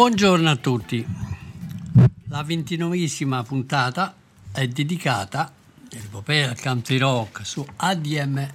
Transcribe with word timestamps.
Buongiorno 0.00 0.48
a 0.48 0.56
tutti. 0.56 1.06
La 2.28 2.42
ventinovesima 2.42 3.42
puntata 3.42 4.14
è 4.50 4.66
dedicata 4.66 5.52
all'epopea 5.98 6.48
del 6.48 6.60
country 6.60 6.98
rock 6.98 7.44
su 7.44 7.66
ADMR 7.76 8.52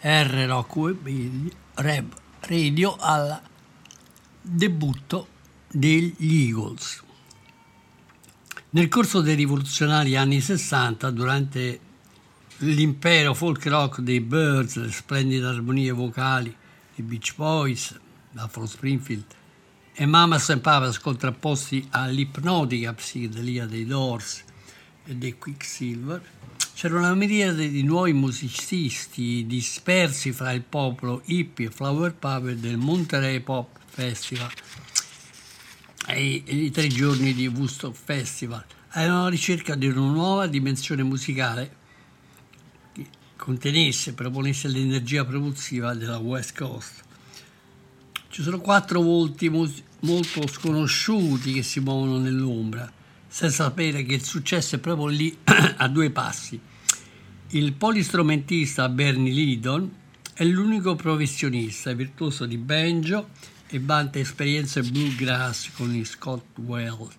Rock 0.00 0.76
Web 0.76 1.50
Radio 2.40 2.96
al 2.96 3.40
debutto 4.40 5.28
degli 5.70 6.14
Eagles. 6.18 7.02
Nel 8.70 8.88
corso 8.88 9.20
dei 9.20 9.34
rivoluzionari 9.34 10.16
anni 10.16 10.40
60, 10.40 11.10
durante 11.10 11.80
l'impero 12.58 13.34
folk 13.34 13.66
rock 13.66 14.00
dei 14.00 14.20
Birds, 14.20 14.76
le 14.76 14.90
splendide 14.90 15.46
armonie 15.46 15.92
vocali 15.92 16.54
dei 16.94 17.04
Beach 17.04 17.34
Boys, 17.34 17.98
Buffalo 18.30 18.66
Springfield 18.66 19.24
e 19.94 20.06
Mamas 20.06 20.48
and 20.50 20.60
Papas 20.60 20.98
contrapposti 20.98 21.86
all'ipnotica 21.90 22.92
psichedelia 22.92 23.66
dei 23.66 23.84
Doors 23.84 24.44
e 25.04 25.14
dei 25.16 25.36
Quicksilver, 25.38 26.22
c'era 26.78 26.96
una 26.96 27.12
miriade 27.12 27.70
di 27.70 27.82
nuovi 27.82 28.12
musicisti 28.12 29.44
dispersi 29.48 30.30
fra 30.30 30.52
il 30.52 30.62
popolo 30.62 31.22
hippie 31.24 31.66
e 31.66 31.70
flower 31.72 32.14
power 32.14 32.54
del 32.54 32.76
Monterey 32.76 33.40
Pop 33.40 33.80
Festival 33.84 34.48
e 36.06 36.44
i, 36.46 36.70
tre 36.70 36.86
giorni 36.86 37.34
di 37.34 37.48
Woodstock 37.48 37.96
Festival. 37.96 38.64
Erano 38.92 39.22
alla 39.22 39.28
ricerca 39.28 39.74
di 39.74 39.88
una 39.88 40.12
nuova 40.12 40.46
dimensione 40.46 41.02
musicale 41.02 41.74
che 42.92 43.06
contenesse 43.34 44.10
e 44.10 44.12
proponesse 44.12 44.68
l'energia 44.68 45.24
propulsiva 45.24 45.94
della 45.94 46.18
West 46.18 46.56
Coast. 46.56 47.02
Ci 48.28 48.40
sono 48.40 48.60
quattro 48.60 49.00
volti 49.00 49.48
molto 49.48 50.46
sconosciuti 50.46 51.54
che 51.54 51.64
si 51.64 51.80
muovono 51.80 52.18
nell'ombra, 52.18 52.88
senza 53.38 53.66
sapere 53.66 54.02
che 54.02 54.14
il 54.14 54.24
successo 54.24 54.74
è 54.74 54.78
proprio 54.80 55.06
lì 55.06 55.38
a 55.76 55.86
due 55.86 56.10
passi. 56.10 56.60
Il 57.50 57.72
polistrumentista 57.74 58.88
Bernie 58.88 59.32
Lydon 59.32 59.88
è 60.34 60.42
l'unico 60.42 60.96
professionista 60.96 61.92
virtuoso 61.92 62.46
di 62.46 62.56
banjo 62.56 63.28
e 63.68 63.78
vanta 63.78 64.18
esperienze 64.18 64.82
bluegrass 64.82 65.70
con 65.70 65.94
i 65.94 66.04
Scott 66.04 66.58
Wells, 66.58 67.14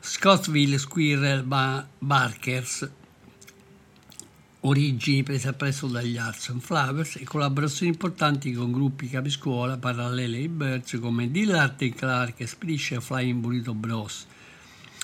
Scottsville 0.00 0.76
Squirrel 0.76 1.44
Ba- 1.44 1.88
Barkers, 1.98 2.90
origini 4.60 5.22
prese 5.22 5.48
appresso 5.48 5.86
dagli 5.86 6.18
Arts 6.18 6.50
and 6.50 6.60
Flowers 6.60 7.16
e 7.16 7.24
collaborazioni 7.24 7.90
importanti 7.90 8.52
con 8.52 8.70
gruppi 8.70 9.08
capiscuola 9.08 9.78
parallele 9.78 10.36
ai 10.36 10.48
Birds 10.48 10.98
come 11.00 11.30
Dillard 11.30 11.80
e 11.80 11.94
Clark 11.94 12.38
e 12.40 12.46
Spliscia 12.46 12.96
e 12.96 13.00
Flying 13.00 13.40
Burrito 13.40 13.72
Bros 13.72 14.26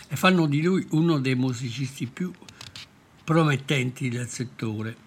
e 0.08 0.16
fanno 0.16 0.46
di 0.46 0.62
lui 0.62 0.86
uno 0.90 1.18
dei 1.18 1.34
musicisti 1.34 2.06
più 2.06 2.32
promettenti 3.24 4.08
del 4.08 4.28
settore. 4.28 5.06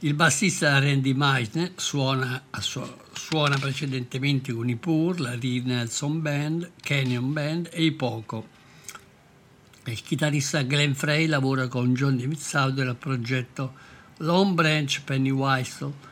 Il 0.00 0.14
bassista 0.14 0.78
Randy 0.78 1.12
Meisner 1.12 1.72
suona, 1.76 2.44
su- 2.58 2.82
suona 3.12 3.56
precedentemente 3.58 4.52
con 4.52 4.68
i 4.68 4.76
Pur, 4.76 5.20
la 5.20 5.36
Reed 5.38 5.66
Nelson 5.66 6.22
Band, 6.22 6.72
Canyon 6.80 7.32
Band 7.32 7.68
e 7.72 7.84
i 7.84 7.92
Poco. 7.92 8.48
Il 9.84 10.00
chitarrista 10.02 10.62
Glenn 10.62 10.92
Frey 10.92 11.26
lavora 11.26 11.66
con 11.66 11.94
John 11.94 12.16
David 12.16 12.38
Sauter 12.38 12.88
al 12.88 12.96
progetto 12.96 13.74
Long 14.18 14.54
Branch 14.54 15.02
Pennywhistle 15.04 16.10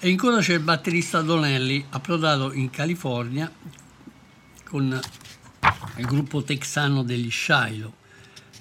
e 0.00 0.08
ancora 0.08 0.40
c'è 0.40 0.54
il 0.54 0.60
batterista 0.60 1.20
Donnelly, 1.20 1.84
approdato 1.90 2.52
in 2.52 2.70
California 2.70 3.52
con 4.64 4.98
il 6.00 6.06
gruppo 6.06 6.42
texano 6.42 7.02
degli 7.02 7.30
Shiloh. 7.30 7.92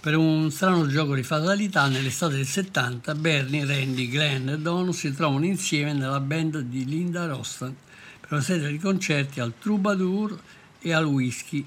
Per 0.01 0.15
un 0.15 0.51
strano 0.51 0.87
gioco 0.87 1.15
di 1.15 1.23
fatalità, 1.23 1.87
nell'estate 1.87 2.35
del 2.35 2.45
70, 2.45 3.15
Bernie, 3.15 3.65
Randy, 3.65 4.07
Glenn 4.09 4.49
e 4.49 4.59
Don 4.59 4.93
si 4.93 5.13
trovano 5.13 5.45
insieme 5.45 5.93
nella 5.93 6.19
band 6.19 6.59
di 6.59 6.85
Linda 6.85 7.25
Rostan 7.25 7.75
per 8.19 8.33
una 8.33 8.41
serie 8.41 8.69
di 8.69 8.77
concerti 8.77 9.39
al 9.39 9.53
Troubadour 9.57 10.37
e 10.79 10.93
al 10.93 11.05
Whisky 11.05 11.65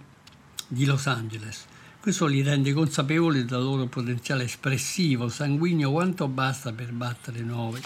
di 0.69 0.85
Los 0.85 1.07
Angeles. 1.07 1.65
Questo 2.01 2.27
li 2.27 2.43
rende 2.43 2.73
consapevoli 2.73 3.45
del 3.45 3.63
loro 3.63 3.87
potenziale 3.87 4.45
espressivo, 4.45 5.29
sanguigno 5.29 5.91
quanto 5.91 6.29
basta 6.29 6.73
per 6.73 6.93
battere 6.93 7.41
nuove 7.41 7.81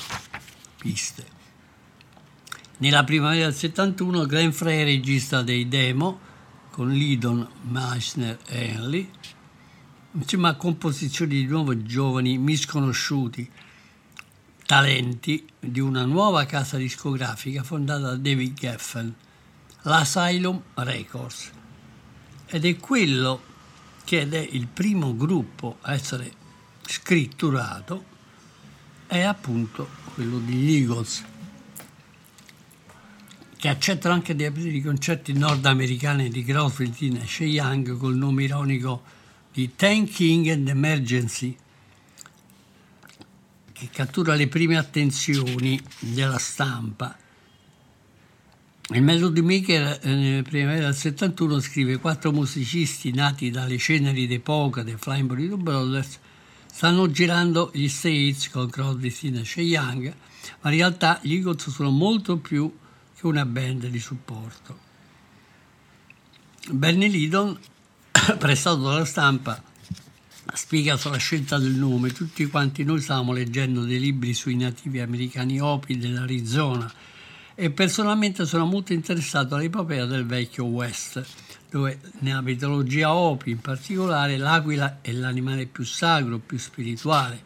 piste. 0.77 1.25
Nella 2.79 3.05
primavera 3.05 3.47
del 3.47 3.55
71 3.55 4.27
Glenn 4.27 4.51
Frey 4.51 4.85
regista 4.85 5.43
dei 5.43 5.69
demo 5.69 6.35
con 6.77 6.91
Lydon, 6.91 7.49
Meissner 7.71 8.39
e 8.49 8.67
Henley, 8.67 9.11
insieme 10.13 10.49
a 10.51 10.57
composizioni 10.57 11.37
di 11.37 11.47
nuovi 11.47 11.83
giovani 11.85 12.37
misconosciuti, 12.37 13.51
talenti 14.67 15.49
di 15.59 15.81
una 15.81 16.05
nuova 16.05 16.45
casa 16.45 16.77
discografica 16.77 17.63
fondata 17.63 18.09
da 18.09 18.17
David 18.17 18.53
Geffen, 18.53 19.15
l'Asylum 19.85 20.61
Records. 20.75 21.51
Ed 22.45 22.67
è 22.67 22.77
quello 22.77 23.41
che 24.05 24.29
è 24.29 24.37
il 24.37 24.67
primo 24.67 25.17
gruppo 25.17 25.79
a 25.81 25.95
essere 25.95 26.31
scritturato, 26.83 28.05
è 29.07 29.23
appunto 29.23 29.89
quello 30.13 30.39
degli 30.41 30.75
Eagles, 30.75 31.25
che 33.57 33.69
accettano 33.69 34.15
anche 34.15 34.35
di 34.35 34.45
aprire 34.45 34.77
i 34.77 34.83
concerti 34.83 35.33
nordamericani 35.33 36.29
di 36.29 36.45
Crosby, 36.45 37.19
e 37.19 37.27
Shea 37.27 37.47
Young 37.47 37.97
col 37.97 38.15
nome 38.15 38.45
ironico 38.45 39.03
di 39.53 39.75
Tanking 39.75 40.49
and 40.49 40.69
Emergency, 40.69 41.57
che 43.73 43.89
cattura 43.91 44.35
le 44.35 44.49
prime 44.49 44.77
attenzioni 44.77 45.81
della 46.01 46.39
stampa. 46.39 47.17
Il 48.91 49.03
Melody 49.03 49.41
Maker 49.41 49.99
eh, 50.03 50.15
nella 50.15 50.43
primavera 50.43 50.85
del 50.85 50.95
71 50.95 51.61
scrive 51.61 51.97
quattro 51.97 52.31
musicisti 52.31 53.13
nati 53.13 53.51
dalle 53.51 53.79
ceneri 53.79 54.27
d'epoca 54.29 54.85
dei 54.85 54.95
Flying 54.97 55.27
Burrito 55.27 55.57
Brothers 55.57 56.21
stanno 56.71 57.11
girando 57.11 57.71
gli 57.75 57.89
States 57.89 58.49
con 58.51 58.71
Crosby, 58.71 59.11
Stills 59.11 59.57
e 59.57 59.63
Young, 59.63 60.15
ma 60.61 60.71
in 60.71 60.77
realtà 60.77 61.19
gli 61.23 61.35
Eagles 61.35 61.69
sono 61.71 61.91
molto 61.91 62.37
più 62.37 62.71
che 63.17 63.27
una 63.27 63.47
band 63.47 63.87
di 63.87 63.99
supporto. 63.99 64.79
Bernie 66.69 67.09
Lidon, 67.09 67.59
prestato 68.39 68.83
dalla 68.83 69.05
stampa, 69.05 69.63
ha 70.49 70.57
spiegato 70.57 71.09
la 71.09 71.17
scelta 71.17 71.59
del 71.59 71.73
nome. 71.73 72.13
Tutti 72.13 72.47
quanti 72.47 72.85
noi 72.85 73.01
stavamo 73.01 73.33
leggendo 73.33 73.85
dei 73.85 73.99
libri 73.99 74.35
sui 74.35 74.57
nativi 74.57 75.01
americani 75.01 75.61
Hopi 75.61 75.97
dell'Arizona 75.97 76.93
e 77.55 77.71
personalmente 77.71 78.45
sono 78.45 78.67
molto 78.67 78.93
interessato 78.93 79.55
all'epopea 79.55 80.05
del 80.05 80.27
vecchio 80.27 80.65
West, 80.65 81.25
dove 81.71 82.01
nella 82.19 82.43
mitologia 82.43 83.15
Hopi 83.15 83.51
in 83.51 83.61
particolare 83.61 84.37
l'aquila 84.37 84.99
è 85.01 85.11
l'animale 85.13 85.67
più 85.67 85.85
sacro, 85.85 86.39
più 86.39 86.59
spirituale. 86.59 87.41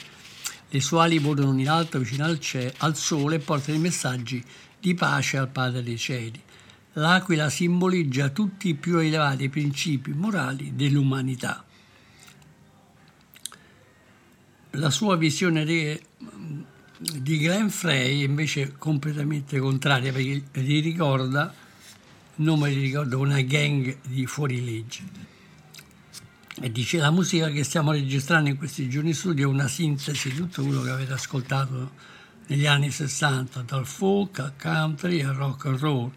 Le 0.68 0.80
sue 0.80 1.00
ali 1.00 1.18
volano 1.18 1.58
in 1.58 1.68
alto 1.68 1.98
vicino 2.00 2.24
al, 2.24 2.40
ce- 2.40 2.74
al 2.78 2.96
sole 2.96 3.36
e 3.36 3.38
portano 3.38 3.78
i 3.78 3.80
messaggi 3.80 4.44
di 4.80 4.94
pace 4.94 5.36
al 5.36 5.48
Padre 5.48 5.82
dei 5.82 5.98
Cieli. 5.98 6.42
L'aquila 6.94 7.48
simboleggia 7.48 8.30
tutti 8.30 8.68
i 8.68 8.74
più 8.74 8.98
elevati 8.98 9.48
principi 9.48 10.12
morali 10.12 10.74
dell'umanità. 10.74 11.64
La 14.74 14.90
sua 14.90 15.16
visione 15.16 15.64
di, 15.64 16.00
di 16.98 17.38
Glenn 17.38 17.68
Frey 17.68 18.20
è 18.20 18.24
invece 18.24 18.74
completamente 18.76 19.58
contraria 19.58 20.12
perché 20.12 20.42
gli 20.60 20.82
ricorda, 20.82 21.52
il 22.36 22.44
nome 22.44 22.72
gli 22.72 22.80
ricorda 22.80 23.16
una 23.16 23.40
gang 23.40 23.98
di 24.02 24.26
fuorilegge. 24.26 25.28
E 26.62 26.70
dice 26.72 26.98
la 26.98 27.10
musica 27.10 27.48
che 27.50 27.64
stiamo 27.64 27.92
registrando 27.92 28.48
in 28.48 28.56
questi 28.56 28.88
giorni 28.88 29.12
studio 29.12 29.48
è 29.48 29.52
una 29.52 29.68
sintesi 29.68 30.30
di 30.30 30.36
tutto 30.36 30.62
quello 30.62 30.82
che 30.82 30.90
avete 30.90 31.12
ascoltato 31.12 31.92
negli 32.50 32.66
anni 32.66 32.90
60, 32.90 33.62
dal 33.62 33.86
folk 33.86 34.40
al 34.40 34.54
country 34.60 35.22
al 35.22 35.34
rock 35.34 35.66
and 35.66 35.78
roll 35.78 36.12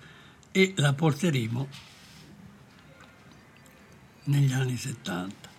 e 0.51 0.73
la 0.77 0.91
porteremo 0.93 1.67
negli 4.25 4.51
anni 4.51 4.75
70. 4.75 5.49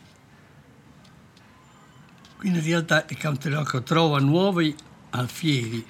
Quindi 2.37 2.59
in 2.59 2.65
realtà 2.65 3.07
il 3.09 3.19
country 3.19 3.53
rock 3.53 3.85
trova 3.85 4.19
nuovi 4.19 4.75
alfieri. 5.11 5.87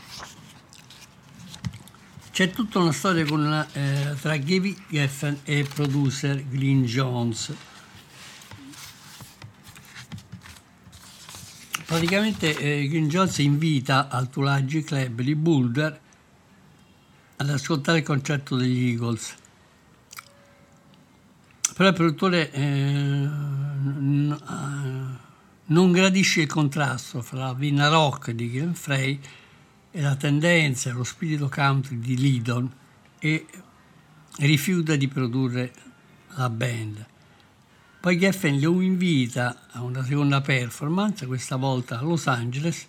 C'è 2.31 2.51
tutta 2.51 2.79
una 2.81 2.93
storia 2.93 3.25
una, 3.33 3.67
eh, 3.73 4.15
tra 4.21 4.37
Gavin 4.37 4.77
Geffen 4.89 5.41
e 5.45 5.61
il 5.61 5.69
producer 5.69 6.47
Glyn 6.47 6.85
Jones. 6.85 7.55
Praticamente 11.87 12.57
eh, 12.57 12.89
Glyn 12.89 13.09
Jones 13.09 13.39
invita 13.39 14.09
al 14.09 14.31
Tulagi 14.31 14.83
Club 14.83 15.21
di 15.21 15.35
Boulder 15.35 16.01
ad 17.37 17.51
ascoltare 17.51 17.99
il 17.99 18.05
concerto 18.05 18.57
degli 18.57 18.89
Eagles. 18.89 19.35
Però 21.75 21.89
il 21.89 21.95
produttore 21.95 22.51
eh, 22.53 22.63
n- 22.63 24.33
eh, 24.33 25.19
non 25.67 25.93
gradisce 25.93 26.41
il 26.43 26.49
contrasto 26.49 27.21
fra 27.21 27.39
la 27.39 27.55
vina 27.55 27.89
rock 27.89 28.31
di 28.31 28.51
Glenn 28.51 28.73
Frey 28.73 29.21
e 29.91 30.01
la 30.01 30.17
tendenza, 30.17 30.93
lo 30.93 31.05
spirito 31.05 31.49
country 31.49 31.99
di 31.99 32.17
Lydon 32.17 32.73
e 33.19 33.47
rifiuta 34.39 34.97
di 34.97 35.07
produrre 35.07 35.73
la 36.37 36.49
band. 36.49 37.07
Poi 38.05 38.19
Geffen 38.19 38.61
lo 38.61 38.83
invita 38.83 39.69
a 39.71 39.81
una 39.81 40.05
seconda 40.05 40.43
performance, 40.43 41.25
questa 41.25 41.57
volta 41.57 41.99
a 41.99 42.03
Los 42.03 42.27
Angeles, 42.27 42.87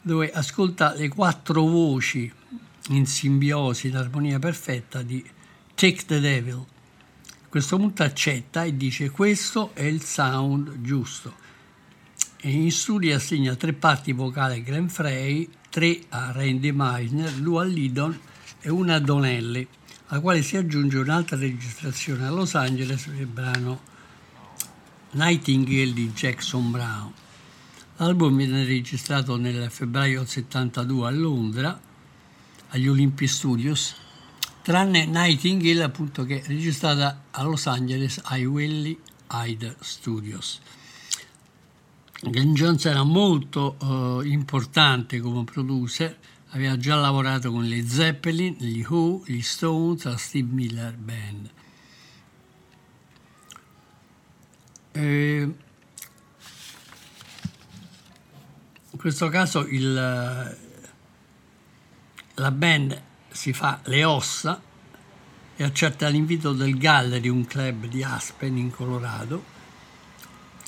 dove 0.00 0.30
ascolta 0.30 0.94
le 0.94 1.08
quattro 1.08 1.60
voci 1.60 2.32
in 2.88 3.04
simbiosi, 3.04 3.88
in 3.88 3.96
armonia 3.96 4.38
perfetta 4.38 5.02
di 5.02 5.22
Take 5.74 6.06
the 6.06 6.20
Devil. 6.20 6.54
A 6.54 7.48
questo 7.50 7.76
punto 7.76 8.02
accetta 8.02 8.64
e 8.64 8.74
dice 8.74 9.10
questo 9.10 9.74
è 9.74 9.82
il 9.82 10.02
sound 10.02 10.80
giusto. 10.80 11.34
E 12.40 12.50
in 12.50 12.72
studio 12.72 13.14
assegna 13.14 13.54
tre 13.56 13.74
parti 13.74 14.12
vocali 14.12 14.60
a 14.60 14.62
Glenn 14.62 14.86
Frey, 14.86 15.46
tre 15.68 16.00
a 16.08 16.32
Randy 16.32 16.70
Meisner, 16.70 17.30
due 17.30 17.60
a 17.60 17.64
Lydon 17.66 18.18
e 18.62 18.70
una 18.70 18.94
a 18.94 19.00
Donnelly, 19.00 19.68
alla 20.06 20.20
quale 20.20 20.40
si 20.40 20.56
aggiunge 20.56 20.96
un'altra 20.96 21.36
registrazione 21.36 22.24
a 22.24 22.30
Los 22.30 22.54
Angeles 22.54 23.06
del 23.10 23.26
brano 23.26 23.92
Nightingale 25.14 25.92
di 25.92 26.10
Jackson 26.12 26.70
Brown. 26.72 27.12
L'album 27.96 28.36
viene 28.36 28.64
registrato 28.64 29.36
nel 29.36 29.70
febbraio 29.70 30.24
72 30.24 31.06
a 31.06 31.10
Londra, 31.10 31.80
agli 32.70 32.88
Olympic 32.88 33.28
Studios, 33.28 33.94
tranne 34.62 35.06
Nightingale 35.06 35.84
appunto 35.84 36.24
che 36.24 36.42
è 36.42 36.46
registrata 36.48 37.26
a 37.30 37.42
Los 37.44 37.66
Angeles 37.66 38.20
ai 38.24 38.44
Willie 38.44 38.98
Hyde 39.30 39.76
Studios. 39.80 40.60
Glenn 42.20 42.54
Jones 42.54 42.84
era 42.86 43.04
molto 43.04 43.76
uh, 43.80 44.20
importante 44.22 45.20
come 45.20 45.44
producer, 45.44 46.18
aveva 46.48 46.76
già 46.76 46.96
lavorato 46.96 47.52
con 47.52 47.64
le 47.64 47.86
Zeppelin, 47.86 48.56
gli 48.58 48.84
Who, 48.84 49.22
gli 49.26 49.42
Stones, 49.42 50.04
la 50.04 50.16
Steve 50.16 50.52
Miller 50.52 50.96
Band. 50.96 51.50
E 54.96 55.40
in 58.90 58.98
questo 58.98 59.28
caso 59.28 59.66
il, 59.66 59.92
la 62.34 62.50
band 62.52 63.02
si 63.28 63.52
fa 63.52 63.80
le 63.84 64.04
ossa 64.04 64.62
e 65.56 65.64
accetta 65.64 66.06
l'invito 66.08 66.52
del 66.52 66.78
Gallery, 66.78 67.28
un 67.28 67.44
club 67.44 67.86
di 67.86 68.04
Aspen 68.04 68.56
in 68.56 68.70
Colorado, 68.70 69.52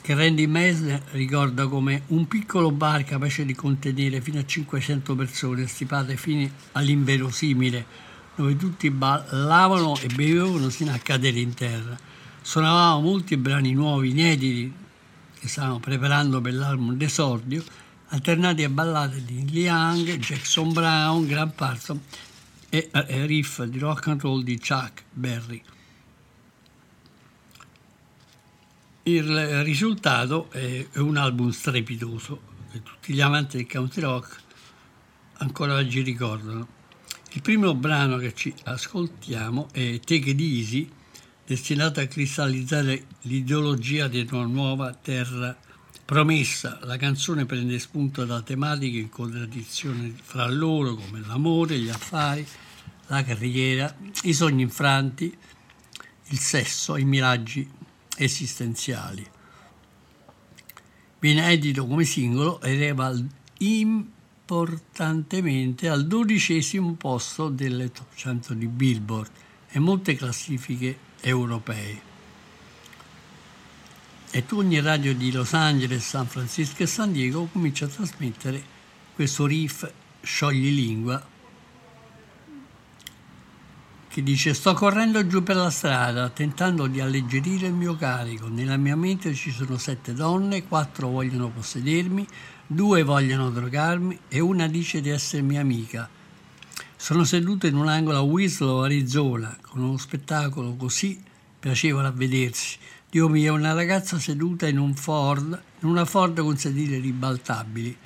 che 0.02 0.14
Randy 0.14 0.46
Meisner 0.46 1.02
ricorda 1.12 1.68
come 1.68 2.02
un 2.08 2.26
piccolo 2.26 2.72
bar 2.72 3.04
capace 3.04 3.44
di 3.44 3.54
contenere 3.54 4.20
fino 4.20 4.40
a 4.40 4.44
500 4.44 5.14
persone, 5.14 5.66
stipate 5.68 6.16
fino 6.16 6.48
all'inverosimile, 6.72 7.86
dove 8.34 8.56
tutti 8.56 8.90
ballavano 8.90 9.96
e 9.98 10.08
bevevano 10.08 10.68
sino 10.68 10.92
a 10.92 10.98
cadere 10.98 11.38
in 11.38 11.54
terra. 11.54 12.05
Suonavamo 12.46 13.00
molti 13.00 13.36
brani 13.36 13.72
nuovi, 13.72 14.10
inediti, 14.10 14.72
che 15.36 15.48
stavano 15.48 15.80
preparando 15.80 16.40
per 16.40 16.54
l'album 16.54 16.94
d'esordio, 16.94 17.64
alternati 18.10 18.62
a 18.62 18.68
ballate 18.68 19.24
di 19.24 19.44
Young, 19.50 20.16
Jackson 20.18 20.72
Brown, 20.72 21.26
Grant 21.26 21.54
Parson 21.54 22.00
e 22.68 22.88
riff 23.26 23.64
di 23.64 23.80
rock 23.80 24.06
and 24.06 24.20
roll 24.20 24.44
di 24.44 24.60
Chuck 24.60 25.02
Berry. 25.10 25.60
Il 29.02 29.64
risultato 29.64 30.48
è 30.52 30.86
un 30.98 31.16
album 31.16 31.50
strepitoso 31.50 32.40
che 32.70 32.80
tutti 32.80 33.12
gli 33.12 33.20
amanti 33.20 33.56
del 33.56 33.66
country 33.66 34.02
rock 34.02 34.40
ancora 35.38 35.74
oggi 35.74 36.00
ricordano. 36.00 36.68
Il 37.32 37.42
primo 37.42 37.74
brano 37.74 38.18
che 38.18 38.32
ci 38.36 38.54
ascoltiamo 38.62 39.70
è 39.72 39.98
Take 39.98 40.30
It 40.30 40.40
Easy, 40.40 40.90
destinato 41.46 42.00
a 42.00 42.06
cristallizzare 42.06 43.04
l'ideologia 43.22 44.06
di 44.08 44.28
una 44.32 44.44
nuova 44.46 44.92
terra 44.92 45.56
promessa. 46.04 46.80
La 46.82 46.96
canzone 46.96 47.46
prende 47.46 47.78
spunto 47.78 48.24
da 48.24 48.42
tematiche 48.42 48.98
in 48.98 49.08
contraddizione 49.08 50.12
fra 50.20 50.50
loro 50.50 50.96
come 50.96 51.22
l'amore, 51.24 51.78
gli 51.78 51.88
affari, 51.88 52.44
la 53.06 53.22
carriera, 53.22 53.96
i 54.24 54.32
sogni 54.32 54.62
infranti, 54.62 55.32
il 56.28 56.38
sesso, 56.38 56.96
i 56.96 57.04
miraggi 57.04 57.70
esistenziali. 58.16 59.24
Viene 61.20 61.48
edito 61.50 61.86
come 61.86 62.02
singolo 62.04 62.60
ed 62.60 62.80
eleva 62.80 63.14
importantemente 63.58 65.88
al 65.88 66.08
dodicesimo 66.08 66.94
posto 66.94 67.48
delle 67.48 67.92
top 67.92 68.12
100 68.14 68.54
di 68.54 68.66
Billboard 68.66 69.30
e 69.68 69.78
molte 69.78 70.16
classifiche 70.16 71.05
europee. 71.28 72.00
E 74.30 74.44
ogni 74.52 74.80
radio 74.80 75.14
di 75.14 75.32
Los 75.32 75.54
Angeles, 75.54 76.06
San 76.06 76.26
Francisco 76.26 76.82
e 76.82 76.86
San 76.86 77.12
Diego 77.12 77.48
comincia 77.50 77.86
a 77.86 77.88
trasmettere 77.88 78.62
questo 79.14 79.46
riff 79.46 79.90
scioglilingua 80.22 81.34
che 84.08 84.22
dice 84.22 84.54
sto 84.54 84.72
correndo 84.72 85.26
giù 85.26 85.42
per 85.42 85.56
la 85.56 85.68
strada 85.68 86.30
tentando 86.30 86.86
di 86.86 87.00
alleggerire 87.00 87.66
il 87.66 87.74
mio 87.74 87.96
carico. 87.96 88.48
Nella 88.48 88.78
mia 88.78 88.96
mente 88.96 89.34
ci 89.34 89.50
sono 89.50 89.76
sette 89.76 90.14
donne, 90.14 90.66
quattro 90.66 91.08
vogliono 91.08 91.50
possedermi, 91.50 92.26
due 92.66 93.02
vogliono 93.02 93.50
drogarmi 93.50 94.18
e 94.28 94.40
una 94.40 94.68
dice 94.68 95.02
di 95.02 95.10
essere 95.10 95.42
mia 95.42 95.60
amica. 95.60 96.08
Sono 96.98 97.24
seduto 97.24 97.66
in 97.66 97.76
un 97.76 97.88
angolo 97.88 98.16
a 98.16 98.22
Winslow, 98.22 98.80
Arizona, 98.80 99.56
con 99.60 99.82
uno 99.82 99.98
spettacolo 99.98 100.74
così 100.76 101.22
piacevole 101.58 102.08
a 102.08 102.10
vedersi. 102.10 102.78
Dio 103.08 103.28
mio, 103.28 103.54
una 103.54 103.74
ragazza 103.74 104.18
seduta 104.18 104.66
in 104.66 104.78
un 104.78 104.94
Ford, 104.94 105.62
in 105.80 105.88
una 105.88 106.06
Ford 106.06 106.40
con 106.40 106.56
sedili 106.56 106.98
ribaltabili 106.98 107.96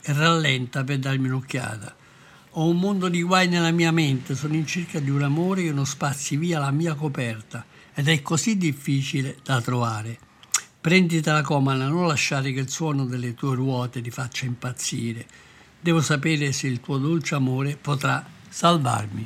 e 0.00 0.12
rallenta 0.12 0.84
per 0.84 1.00
darmi 1.00 1.26
un'occhiata. 1.26 1.94
Ho 2.52 2.68
un 2.68 2.78
mondo 2.78 3.08
di 3.08 3.22
guai 3.22 3.48
nella 3.48 3.72
mia 3.72 3.90
mente, 3.90 4.34
sono 4.34 4.54
in 4.54 4.66
cerca 4.66 5.00
di 5.00 5.10
un 5.10 5.22
amore 5.22 5.64
che 5.64 5.72
non 5.72 5.84
spazi 5.84 6.36
via 6.36 6.60
la 6.60 6.70
mia 6.70 6.94
coperta 6.94 7.66
ed 7.92 8.08
è 8.08 8.22
così 8.22 8.56
difficile 8.56 9.36
da 9.42 9.60
trovare. 9.60 10.18
Prenditela 10.80 11.42
comana, 11.42 11.88
non 11.88 12.06
lasciare 12.06 12.52
che 12.52 12.60
il 12.60 12.70
suono 12.70 13.04
delle 13.04 13.34
tue 13.34 13.56
ruote 13.56 14.00
ti 14.00 14.10
faccia 14.10 14.46
impazzire. 14.46 15.26
Devo 15.86 16.00
sapere 16.00 16.50
se 16.50 16.66
il 16.66 16.80
tuo 16.80 16.98
dolce 16.98 17.36
amore 17.36 17.78
potrà 17.80 18.26
salvarmi. 18.48 19.24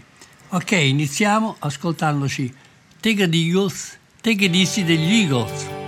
Ok, 0.51 0.73
iniziamo 0.73 1.57
ascoltandoci 1.59 2.55
Take 3.01 3.23
it 3.23 3.35
Eagles, 3.35 3.99
Take 4.21 4.45
it 4.45 4.55
Easy 4.55 4.85
degli 4.85 5.23
Eagles. 5.23 5.80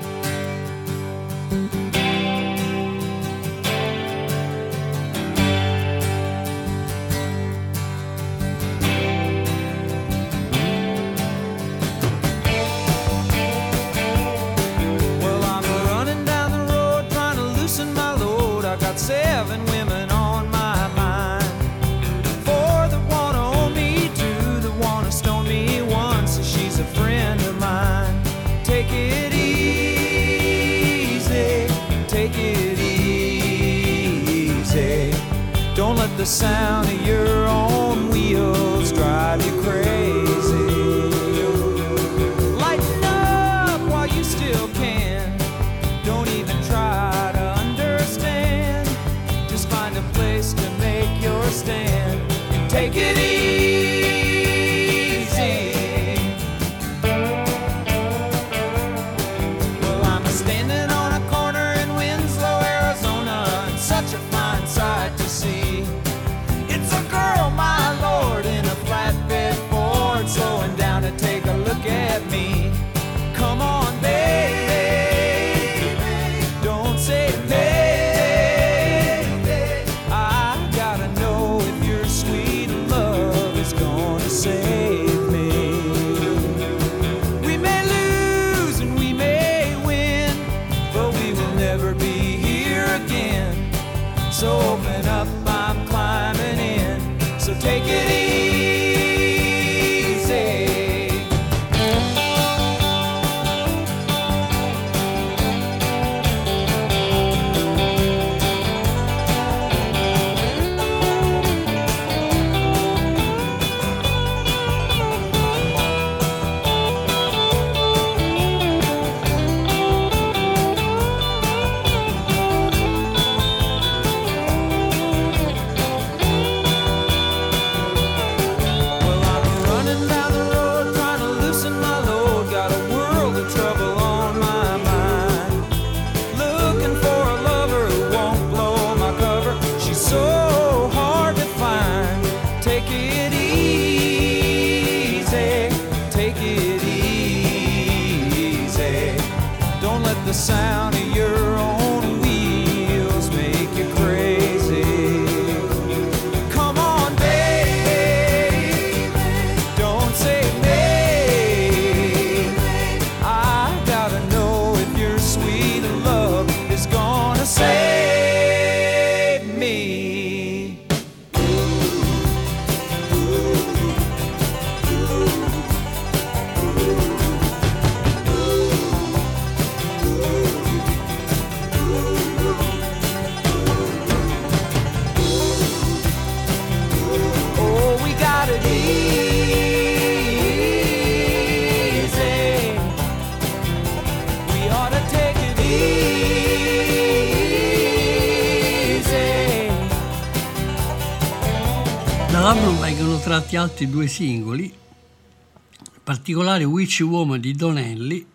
Tratti 203.33 203.57
altri 203.57 203.89
due 203.89 204.09
singoli, 204.09 204.65
in 204.65 206.01
particolare 206.05 206.65
Witch 206.65 207.01
Woman 207.01 207.41
di 207.41 207.55
Donelli 207.55 208.27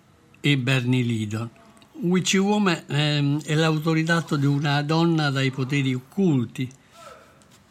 e 0.41 0.57
Bernie 0.57 1.03
Lidon. 1.03 1.47
Witch 2.01 2.33
Woman 2.39 2.85
ehm, 2.87 3.43
è 3.43 3.53
l'autoritato 3.53 4.37
di 4.37 4.47
una 4.47 4.81
donna 4.81 5.29
dai 5.29 5.51
poteri 5.51 5.93
occulti, 5.93 6.67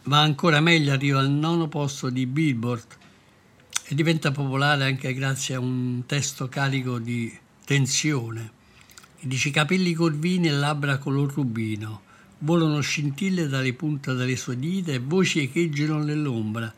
va 0.04 0.20
ancora 0.20 0.60
meglio, 0.60 0.92
arriva 0.92 1.18
al 1.18 1.28
nono 1.28 1.66
posto 1.66 2.10
di 2.10 2.26
Billboard 2.26 2.96
e 3.86 3.94
diventa 3.96 4.30
popolare 4.30 4.84
anche 4.84 5.12
grazie 5.12 5.56
a 5.56 5.58
un 5.58 6.04
testo 6.06 6.48
carico 6.48 7.00
di 7.00 7.36
tensione. 7.64 8.52
Dice 9.18 9.50
capelli 9.50 9.94
corvini 9.94 10.46
e 10.46 10.52
labbra 10.52 10.98
color 10.98 11.32
rubino, 11.32 12.02
volano 12.38 12.78
scintille 12.80 13.48
dalle 13.48 13.72
punte 13.72 14.14
delle 14.14 14.36
sue 14.36 14.56
dita 14.56 14.92
e 14.92 15.00
voci 15.00 15.40
echeggiano 15.40 16.00
nell'ombra. 16.04 16.72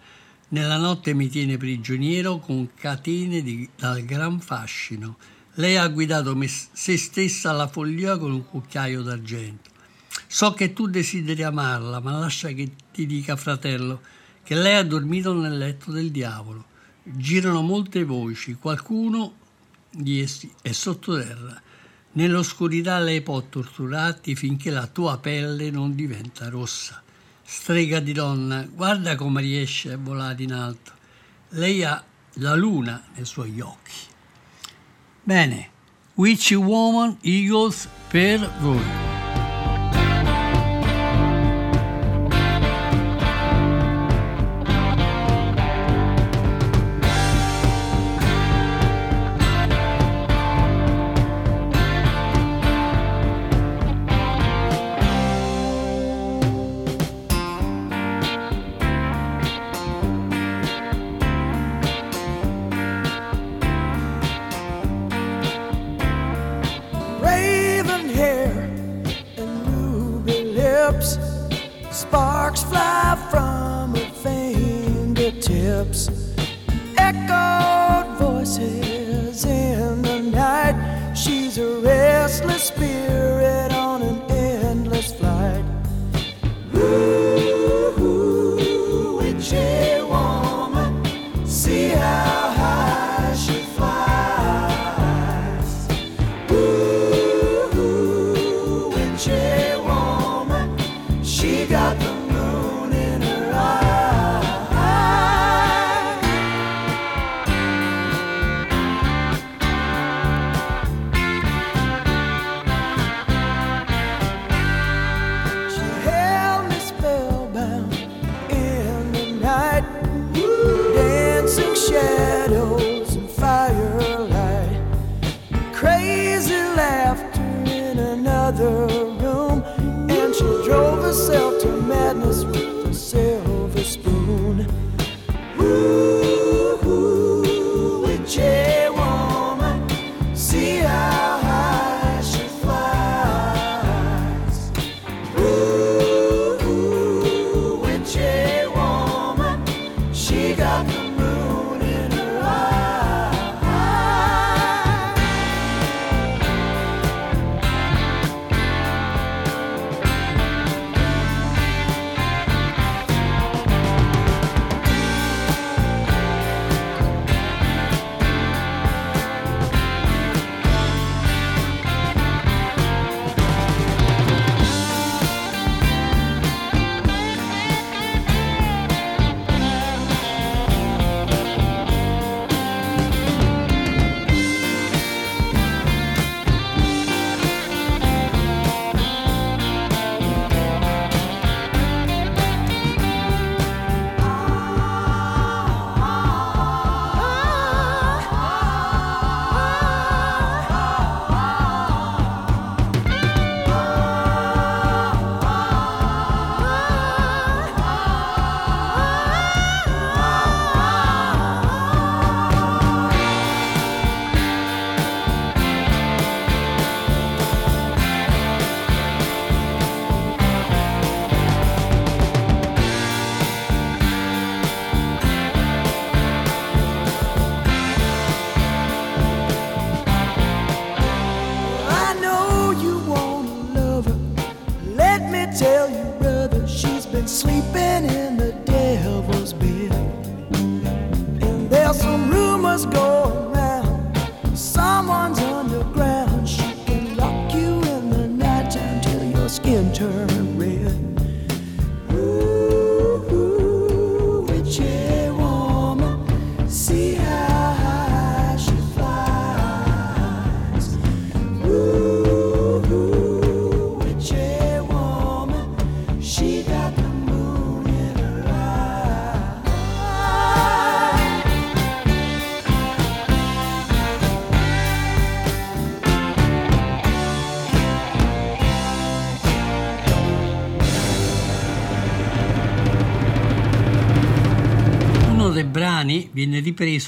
Nella 0.51 0.79
notte 0.79 1.13
mi 1.13 1.29
tiene 1.29 1.59
prigioniero 1.59 2.39
con 2.39 2.71
catene 2.75 3.43
di- 3.43 3.69
dal 3.77 4.03
gran 4.03 4.41
fascino. 4.41 5.19
Lei 5.55 5.77
ha 5.77 5.87
guidato 5.89 6.35
me- 6.35 6.49
se 6.49 6.97
stessa 6.97 7.51
alla 7.51 7.69
follia 7.69 8.17
con 8.17 8.33
un 8.33 8.47
cucchiaio 8.47 9.03
d'argento. 9.03 9.69
So 10.27 10.55
che 10.55 10.73
tu 10.73 10.87
desideri 10.87 11.43
amarla, 11.43 12.01
ma 12.01 12.19
lascia 12.19 12.49
che 12.49 12.71
ti 12.91 13.05
dica, 13.05 13.37
fratello, 13.37 14.01
che 14.43 14.55
lei 14.55 14.77
ha 14.77 14.85
dormito 14.85 15.35
nel 15.35 15.59
letto 15.59 15.91
del 15.91 16.11
diavolo. 16.11 16.65
Girano 17.03 17.61
molte 17.61 18.05
voci, 18.05 18.55
qualcuno 18.55 19.35
di 19.91 20.21
essi 20.21 20.51
è 20.63 20.73
sottoterra. 20.73 21.61
Nell'oscurità 22.13 22.99
lei 23.01 23.21
può 23.21 23.43
torturarti 23.43 24.35
finché 24.35 24.71
la 24.71 24.87
tua 24.87 25.19
pelle 25.19 25.71
non 25.71 25.95
diventa 25.95 26.49
rossa. 26.49 27.03
Strega 27.51 27.99
di 27.99 28.13
donna, 28.13 28.69
guarda 28.71 29.15
come 29.15 29.41
riesce 29.41 29.95
a 29.95 29.97
volare 29.97 30.43
in 30.43 30.53
alto. 30.53 30.93
Lei 31.53 31.83
ha 31.83 32.05
la 32.35 32.55
luna 32.55 33.03
nei 33.15 33.25
suoi 33.25 33.59
occhi. 33.59 33.95
Bene, 35.23 35.71
Witchy 36.17 36.57
Woman 36.57 37.17
Eagles 37.23 37.89
per 38.11 38.39
voi. 38.61 39.18
A 81.59 81.81
restless 81.81 82.65
spirit 82.65 82.98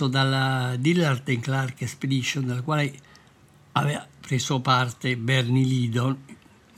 ripreso 0.01 0.07
dalla 0.09 0.77
Dillard 0.79 1.41
Clark 1.41 1.83
Expedition, 1.83 2.47
dalla 2.47 2.63
quale 2.63 2.93
aveva 3.73 4.07
preso 4.21 4.61
parte 4.61 5.17
Bernie 5.17 5.65
Lidon 5.65 6.17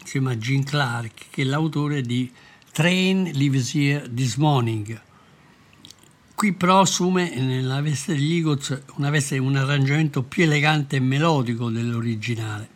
insieme 0.00 0.32
a 0.32 0.38
Gene 0.38 0.64
Clark, 0.64 1.26
che 1.30 1.42
è 1.42 1.44
l'autore 1.44 2.02
di 2.02 2.30
Train 2.72 3.30
Lives 3.34 3.74
Here 3.74 4.10
This 4.12 4.36
Morning. 4.36 5.00
Qui 6.34 6.52
però 6.54 6.80
assume 6.80 7.32
nella 7.36 7.80
veste 7.80 8.14
degli 8.14 8.36
Eagles 8.36 8.82
una 8.96 9.10
veste 9.10 9.38
un 9.38 9.54
arrangiamento 9.54 10.22
più 10.24 10.42
elegante 10.42 10.96
e 10.96 11.00
melodico 11.00 11.70
dell'originale. 11.70 12.70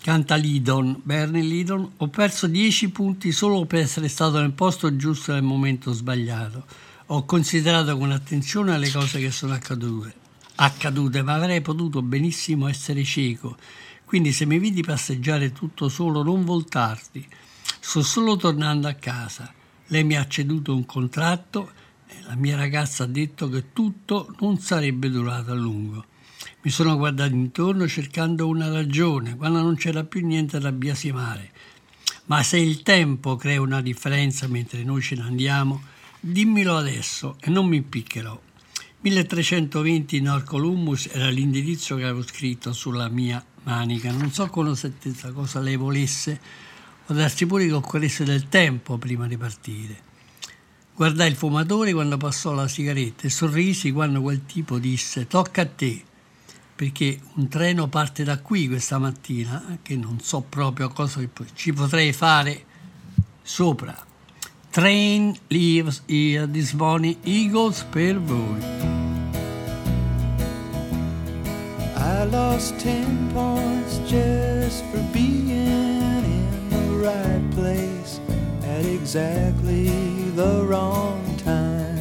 Canta 0.00 0.36
Lidon, 0.36 0.98
Bernie 1.02 1.42
Lidon, 1.42 1.92
ho 1.98 2.08
perso 2.08 2.46
10 2.46 2.88
punti 2.88 3.32
solo 3.32 3.66
per 3.66 3.80
essere 3.80 4.08
stato 4.08 4.40
nel 4.40 4.52
posto 4.52 4.96
giusto 4.96 5.34
nel 5.34 5.42
momento 5.42 5.92
sbagliato. 5.92 6.64
Ho 7.12 7.24
considerato 7.24 7.98
con 7.98 8.12
attenzione 8.12 8.78
le 8.78 8.88
cose 8.88 9.18
che 9.18 9.32
sono 9.32 9.52
accadute, 9.52 10.14
accadute, 10.54 11.22
ma 11.22 11.34
avrei 11.34 11.60
potuto 11.60 12.02
benissimo 12.02 12.68
essere 12.68 13.02
cieco. 13.02 13.56
Quindi 14.04 14.30
se 14.30 14.46
mi 14.46 14.60
vidi 14.60 14.82
passeggiare 14.82 15.50
tutto 15.50 15.88
solo, 15.88 16.22
non 16.22 16.44
voltarti. 16.44 17.26
Sto 17.80 18.04
solo 18.04 18.36
tornando 18.36 18.86
a 18.86 18.92
casa. 18.92 19.52
Lei 19.88 20.04
mi 20.04 20.16
ha 20.16 20.28
ceduto 20.28 20.72
un 20.72 20.86
contratto 20.86 21.72
e 22.06 22.14
la 22.28 22.36
mia 22.36 22.56
ragazza 22.56 23.02
ha 23.02 23.08
detto 23.08 23.48
che 23.48 23.72
tutto 23.72 24.32
non 24.38 24.60
sarebbe 24.60 25.10
durato 25.10 25.50
a 25.50 25.56
lungo. 25.56 26.04
Mi 26.62 26.70
sono 26.70 26.96
guardato 26.96 27.34
intorno 27.34 27.88
cercando 27.88 28.46
una 28.46 28.70
ragione, 28.70 29.34
quando 29.34 29.60
non 29.60 29.74
c'era 29.74 30.04
più 30.04 30.24
niente 30.24 30.60
da 30.60 30.70
biasimare. 30.70 31.50
Ma 32.26 32.44
se 32.44 32.58
il 32.58 32.82
tempo 32.82 33.34
crea 33.34 33.60
una 33.60 33.82
differenza 33.82 34.46
mentre 34.46 34.84
noi 34.84 35.02
ce 35.02 35.16
ne 35.16 35.22
andiamo, 35.22 35.98
dimmelo 36.20 36.76
adesso 36.76 37.36
e 37.40 37.50
non 37.50 37.66
mi 37.66 37.76
impiccherò. 37.76 38.38
1320 39.00 40.20
Nord 40.20 40.44
Columbus 40.44 41.08
era 41.10 41.30
l'indirizzo 41.30 41.96
che 41.96 42.04
avevo 42.04 42.22
scritto 42.22 42.72
sulla 42.74 43.08
mia 43.08 43.42
manica. 43.62 44.12
Non 44.12 44.30
so 44.30 44.46
con 44.48 44.74
certezza 44.76 45.32
cosa 45.32 45.60
lei 45.60 45.76
volesse, 45.76 46.38
può 47.06 47.14
darsi 47.14 47.46
pure 47.46 47.66
che 47.66 47.72
occorresse 47.72 48.24
del 48.24 48.48
tempo 48.48 48.98
prima 48.98 49.26
di 49.26 49.38
partire. 49.38 50.08
Guardai 50.94 51.30
il 51.30 51.36
fumatore 51.36 51.94
quando 51.94 52.18
passò 52.18 52.52
la 52.52 52.68
sigaretta 52.68 53.22
e 53.22 53.30
sorrisi 53.30 53.90
quando 53.90 54.20
quel 54.20 54.44
tipo 54.44 54.78
disse 54.78 55.26
tocca 55.26 55.62
a 55.62 55.66
te, 55.66 56.04
perché 56.76 57.18
un 57.36 57.48
treno 57.48 57.88
parte 57.88 58.22
da 58.22 58.38
qui 58.40 58.68
questa 58.68 58.98
mattina, 58.98 59.78
che 59.80 59.96
non 59.96 60.20
so 60.20 60.42
proprio 60.42 60.90
cosa 60.90 61.26
ci 61.54 61.72
potrei 61.72 62.12
fare 62.12 62.64
sopra. 63.42 64.08
Train 64.72 65.36
Leaves 65.50 66.00
Here 66.06 66.46
di 66.46 66.62
Sboni 66.62 67.18
Eagles 67.24 67.82
per 67.90 68.14
voi. 68.22 68.62
I 71.96 72.22
lost 72.30 72.78
ten 72.78 73.32
points 73.34 73.98
just 74.06 74.84
for 74.92 75.02
being 75.12 75.50
in 75.50 76.70
the 76.70 77.02
right 77.02 77.42
place 77.50 78.20
at 78.62 78.86
exactly 78.86 79.90
the 80.38 80.62
wrong 80.64 81.18
time. 81.42 81.98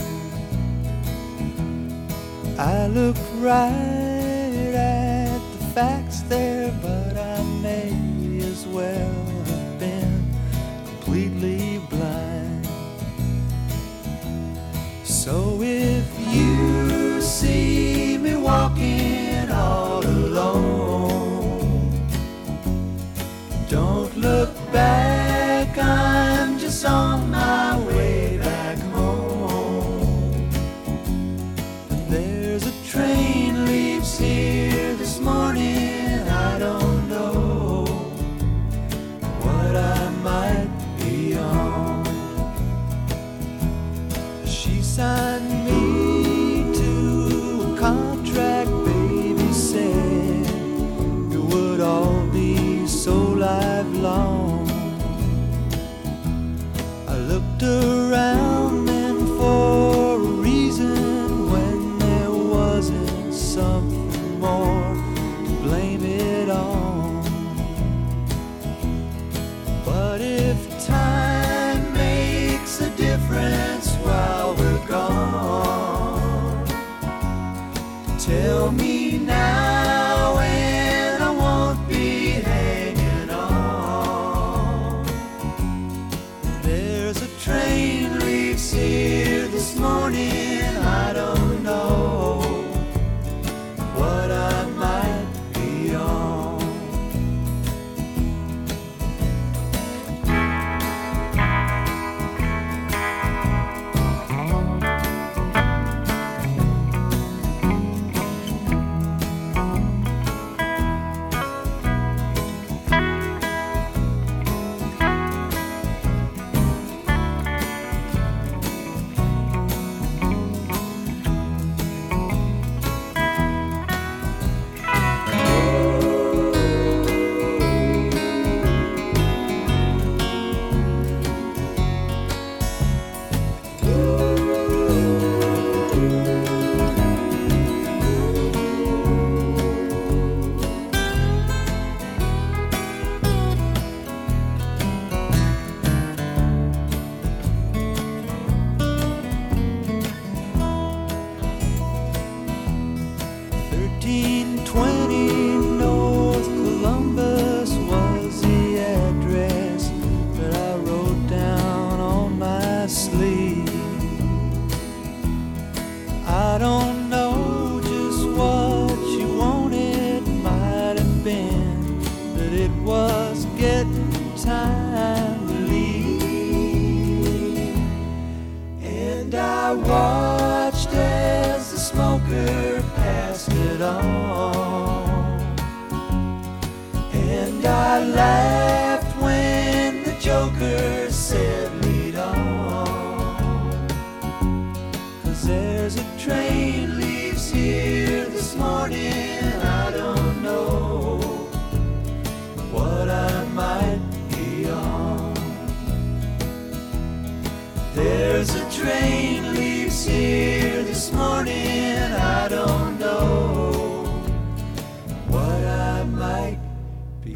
I 2.60 2.86
look 2.86 3.18
right 3.42 4.76
at 4.78 5.42
the 5.58 5.66
facts 5.74 6.22
there, 6.30 6.72
but 6.84 7.18
I 7.18 7.42
may 7.64 7.90
as 8.46 8.68
well 8.68 9.19
So 15.30 15.62
if 15.62 16.08
you 16.34 17.22
see 17.22 18.18
me 18.18 18.36
walking 18.36 19.48
all 19.52 20.04
alone, 20.04 21.92
don't 23.70 24.18
look 24.18 24.50
back, 24.72 25.78
I'm 25.78 26.58
just 26.58 26.84
on 26.84 27.29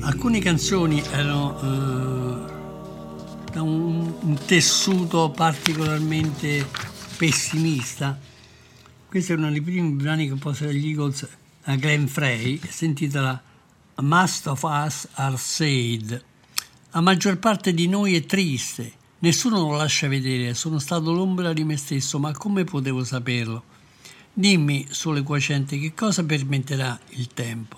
A. 0.04 0.08
Alcune 0.08 0.40
canzoni 0.40 1.02
erano 1.12 1.60
eh, 1.60 3.52
da 3.52 3.62
un, 3.62 4.14
un 4.22 4.38
tessuto 4.46 5.32
particolarmente 5.32 6.66
pessimista. 7.18 8.18
Questo 9.08 9.34
è 9.34 9.36
uno 9.36 9.52
dei 9.52 9.62
primi 9.62 9.92
brani 9.92 10.28
composti 10.28 10.66
dagli 10.66 10.88
Eagles 10.88 11.28
da 11.64 11.76
Glenn 11.76 12.06
Frey, 12.06 12.60
si 12.68 12.86
intitola 12.86 13.42
Most 14.02 14.48
of 14.48 14.64
Us 14.64 15.08
Are 15.14 15.38
Sad. 15.38 16.24
La 16.92 17.02
maggior 17.02 17.38
parte 17.38 17.74
di 17.74 17.88
noi 17.88 18.16
è 18.16 18.26
triste, 18.26 18.92
nessuno 19.24 19.60
lo 19.60 19.76
lascia 19.78 20.10
vedere, 20.10 20.54
sono 20.54 20.80
stato 20.80 21.14
l'ombra 21.14 21.54
di 21.54 21.64
me 21.64 21.78
stesso, 21.78 22.20
ma 22.20 22.34
come 22.34 22.66
potevo 22.66 23.06
saperlo? 23.06 23.64
Dimmi, 24.34 24.88
sole 24.90 25.24
quacente, 25.24 25.80
che 25.80 25.94
cosa 25.94 26.26
permetterà 26.26 27.00
il 27.12 27.28
tempo? 27.30 27.78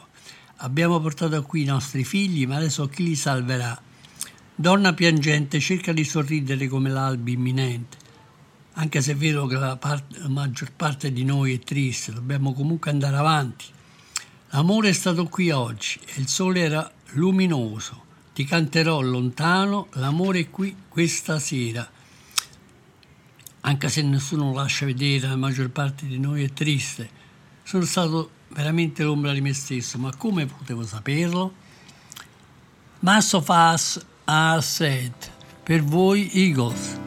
Abbiamo 0.58 1.00
portato 1.00 1.42
qui 1.44 1.62
i 1.62 1.66
nostri 1.66 2.04
figli, 2.04 2.48
ma 2.48 2.56
adesso 2.56 2.88
chi 2.88 3.04
li 3.04 3.16
salverà? 3.16 3.80
Donna 4.56 4.94
piangente 4.94 5.60
cerca 5.60 5.94
di 5.94 6.04
sorridere 6.04 6.68
come 6.68 6.90
l'alba 6.90 7.30
imminente. 7.30 7.98
Anche 8.74 9.02
se 9.02 9.12
è 9.12 9.16
vero 9.16 9.46
che 9.46 9.56
la, 9.56 9.78
part- 9.78 10.18
la 10.18 10.30
maggior 10.30 10.72
parte 10.72 11.12
di 11.12 11.24
noi 11.24 11.54
è 11.54 11.60
triste, 11.60 12.12
dobbiamo 12.12 12.54
comunque 12.54 12.90
andare 12.90 13.18
avanti. 13.18 13.66
L'amore 14.50 14.90
è 14.90 14.94
stato 14.94 15.26
qui 15.26 15.52
oggi 15.52 16.00
e 16.06 16.22
il 16.22 16.28
sole 16.28 16.62
era 16.62 16.92
luminoso. 17.12 18.05
Ti 18.36 18.44
canterò 18.44 19.00
lontano, 19.00 19.88
l'amore 19.92 20.50
qui 20.50 20.76
questa 20.90 21.40
sera. 21.40 21.90
Anche 23.62 23.88
se 23.88 24.02
nessuno 24.02 24.50
lo 24.50 24.56
lascia 24.56 24.86
vedere, 24.86 25.30
la 25.30 25.38
maggior 25.38 25.70
parte 25.70 26.06
di 26.06 26.20
noi 26.20 26.44
è 26.44 26.52
triste. 26.52 27.10
Sono 27.64 27.86
stato 27.86 28.30
veramente 28.50 29.04
l'ombra 29.04 29.32
di 29.32 29.40
me 29.40 29.54
stesso, 29.54 29.98
ma 30.00 30.14
come 30.18 30.48
potevo 30.48 30.84
saperlo? 30.84 31.54
Mass 33.00 33.32
of 33.32 33.48
Us 33.48 34.06
are 34.26 34.62
said. 34.62 35.14
Per 35.64 35.82
voi 35.82 36.30
Eagles. 36.34 37.00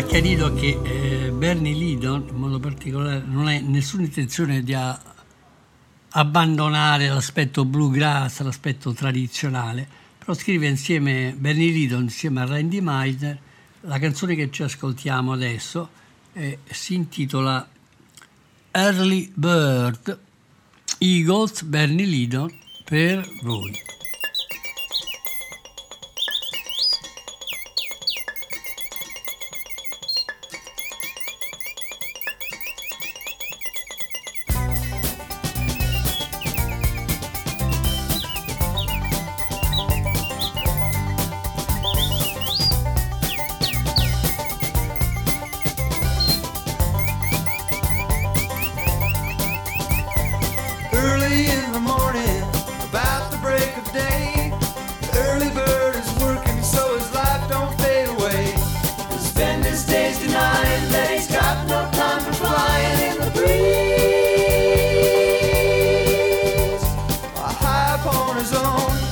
Va 0.00 0.06
chiarito 0.06 0.54
che 0.54 0.78
eh, 0.80 1.30
Bernie 1.32 1.74
Lidon, 1.74 2.26
in 2.28 2.36
modo 2.36 2.60
particolare, 2.60 3.20
non 3.26 3.48
ha 3.48 3.58
nessuna 3.58 4.04
intenzione 4.04 4.62
di 4.62 4.72
a- 4.72 4.96
abbandonare 6.10 7.08
l'aspetto 7.08 7.64
bluegrass, 7.64 8.40
l'aspetto 8.42 8.92
tradizionale, 8.92 9.88
però 10.16 10.34
scrive 10.34 10.68
insieme 10.68 11.34
Bernie 11.36 11.72
Lidon 11.72 12.02
insieme 12.02 12.42
a 12.42 12.46
Randy 12.46 12.80
Meisner 12.80 13.38
la 13.80 13.98
canzone 13.98 14.36
che 14.36 14.52
ci 14.52 14.62
ascoltiamo 14.62 15.32
adesso 15.32 15.88
eh, 16.32 16.58
si 16.64 16.94
intitola 16.94 17.68
Early 18.70 19.32
Bird 19.34 20.16
Eagles 20.98 21.62
Bernie 21.62 22.06
Lidon 22.06 22.56
per 22.84 23.28
voi. 23.42 23.87
zone. 68.48 69.07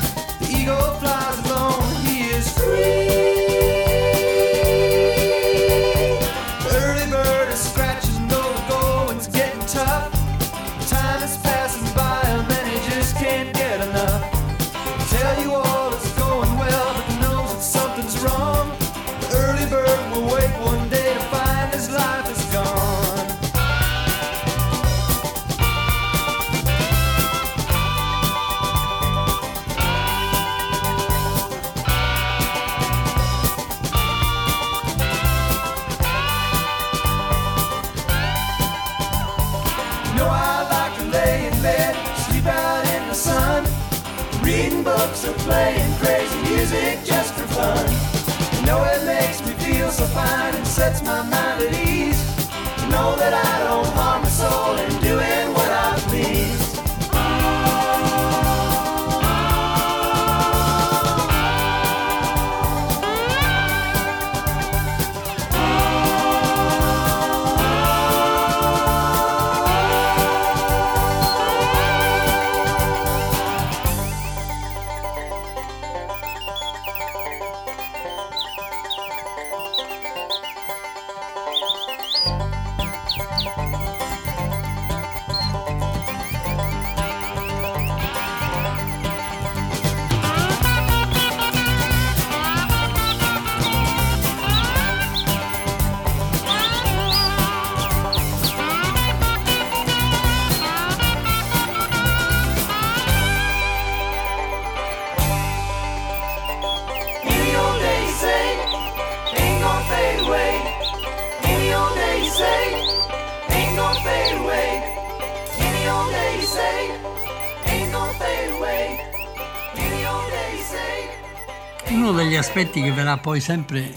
Aspetti 122.59 122.81
che 122.81 122.91
verrà 122.91 123.19
poi 123.19 123.39
sempre 123.39 123.95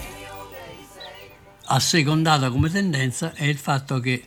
assecondata 1.64 2.50
come 2.50 2.68
tendenza 2.68 3.32
è 3.32 3.44
il 3.44 3.56
fatto 3.56 3.98
che 4.00 4.24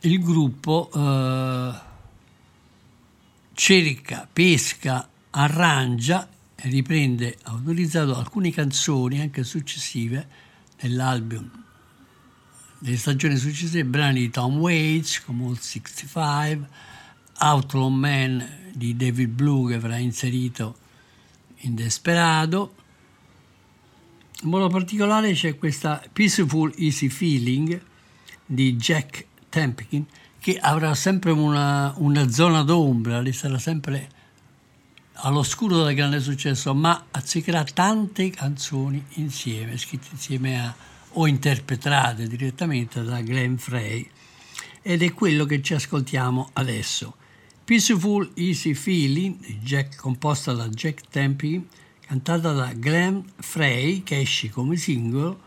il 0.00 0.20
gruppo 0.20 0.90
eh, 0.92 1.72
cerca, 3.52 4.28
pesca, 4.32 5.08
arrangia 5.30 6.28
e 6.56 6.68
riprende, 6.68 7.38
ha 7.44 7.52
utilizzato 7.52 8.16
alcune 8.16 8.50
canzoni 8.50 9.20
anche 9.20 9.44
successive 9.44 10.26
dell'album 10.80 11.48
delle 12.80 12.96
stagioni 12.96 13.36
successive, 13.36 13.84
brani 13.84 14.22
di 14.22 14.30
Tom 14.30 14.56
Waits 14.56 15.22
come 15.22 15.44
Old 15.44 15.60
65, 15.60 16.68
Outlaw 17.38 17.88
Man 17.90 18.72
di 18.74 18.96
David 18.96 19.28
Blue 19.28 19.70
che 19.70 19.78
verrà 19.78 19.98
inserito 19.98 20.79
in 21.60 21.74
Desperado. 21.74 22.74
In 24.42 24.48
modo 24.48 24.68
particolare 24.68 25.32
c'è 25.32 25.56
questa 25.56 26.02
Peaceful 26.12 26.72
Easy 26.76 27.08
Feeling 27.08 27.80
di 28.46 28.74
Jack 28.76 29.26
Tempikin 29.48 30.06
che 30.38 30.58
avrà 30.58 30.94
sempre 30.94 31.30
una, 31.30 31.92
una 31.98 32.30
zona 32.30 32.62
d'ombra, 32.62 33.22
sarà 33.32 33.58
sempre 33.58 34.08
all'oscuro 35.22 35.84
del 35.84 35.94
grande 35.94 36.20
successo, 36.20 36.74
ma 36.74 37.06
azzeccherà 37.10 37.62
tante 37.64 38.30
canzoni 38.30 39.04
insieme, 39.14 39.76
scritte 39.76 40.08
insieme 40.12 40.64
a, 40.64 40.74
o 41.12 41.26
interpretate 41.26 42.26
direttamente 42.26 43.02
da 43.02 43.20
Glenn 43.20 43.56
Frey. 43.56 44.08
Ed 44.80 45.02
è 45.02 45.12
quello 45.12 45.44
che 45.44 45.60
ci 45.60 45.74
ascoltiamo 45.74 46.50
adesso. 46.54 47.16
Peaceful 47.70 48.32
Easy 48.34 48.74
Feeling, 48.74 49.38
Jack, 49.62 49.94
composta 49.94 50.52
da 50.52 50.66
Jack 50.70 51.02
Tempikin, 51.08 51.68
cantata 52.00 52.50
da 52.50 52.72
Glenn 52.74 53.20
Frey, 53.36 54.02
che 54.02 54.18
esce 54.18 54.50
come 54.50 54.74
singolo, 54.74 55.38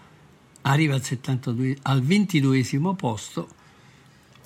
arriva 0.62 0.94
al, 0.94 1.04
72 1.04 1.80
al 1.82 2.02
22 2.02 2.64
posto. 2.96 3.50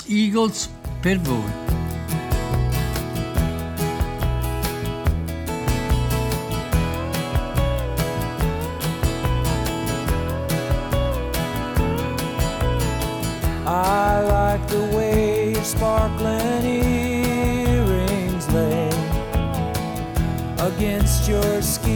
Eagles 0.08 0.72
per 1.00 1.20
voi. 1.20 1.77
Your 21.28 21.62
skin 21.62 21.87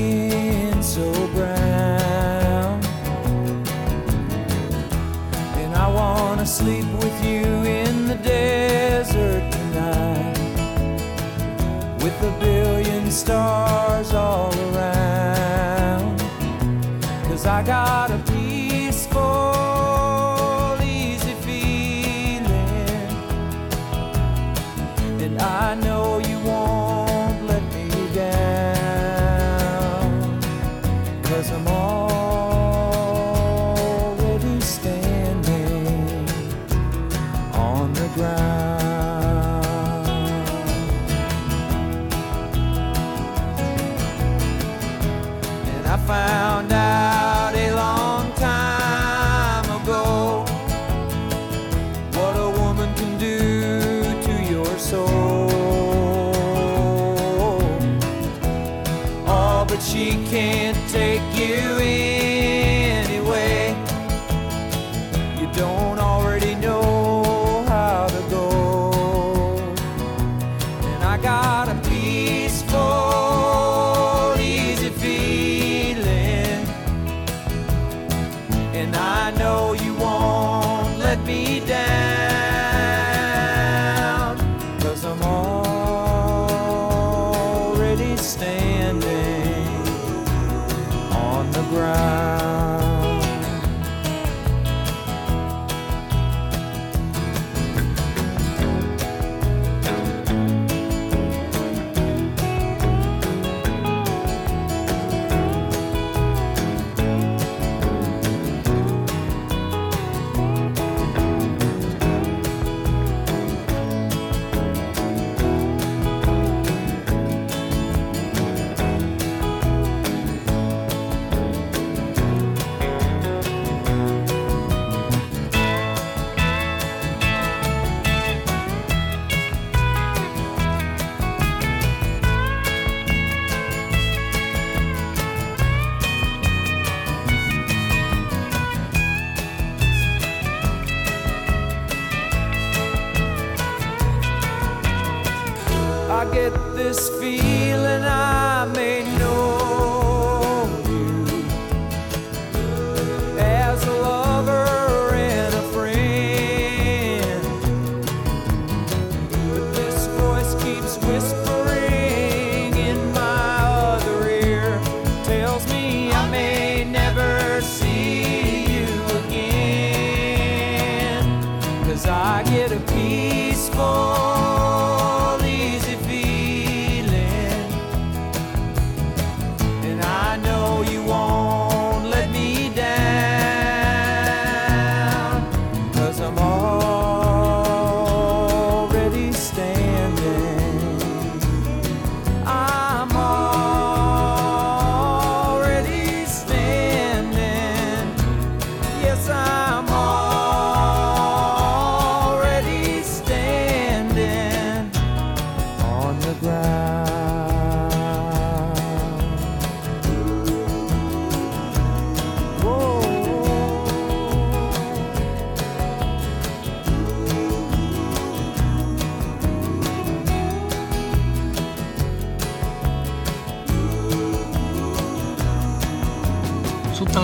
I 45.92 45.98
found 45.98 46.72
out. 46.72 46.81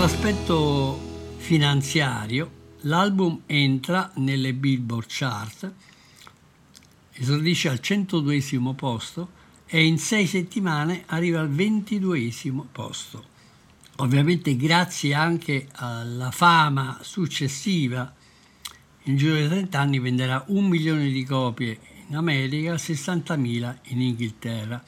Sotto 0.08 0.22
l'aspetto 0.22 1.00
finanziario, 1.36 2.50
l'album 2.82 3.42
entra 3.44 4.10
nelle 4.14 4.54
Billboard 4.54 5.06
Chart, 5.06 5.72
esordisce 7.12 7.68
al 7.68 7.80
102 7.80 8.42
posto 8.74 9.30
e 9.66 9.84
in 9.84 9.98
sei 9.98 10.26
settimane 10.26 11.02
arriva 11.08 11.40
al 11.40 11.50
22 11.50 12.32
posto. 12.72 13.24
Ovviamente 13.96 14.56
grazie 14.56 15.12
anche 15.12 15.68
alla 15.72 16.30
fama 16.30 17.00
successiva, 17.02 18.10
in 19.02 19.16
giro 19.18 19.34
di 19.36 19.46
30 19.46 19.78
anni 19.78 19.98
venderà 19.98 20.42
un 20.48 20.68
milione 20.68 21.10
di 21.10 21.24
copie 21.24 21.78
in 22.08 22.16
America, 22.16 22.76
60.000 22.76 23.76
in 23.88 24.00
Inghilterra. 24.00 24.82